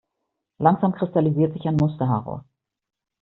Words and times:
Langsam 0.57 0.91
kristallisiert 0.93 1.53
sich 1.53 1.67
ein 1.67 1.75
Muster 1.75 2.07
heraus. 2.09 2.41